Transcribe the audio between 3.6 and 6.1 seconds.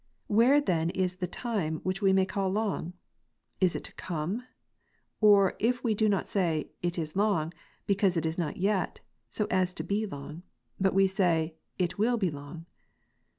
it to come? Of it we do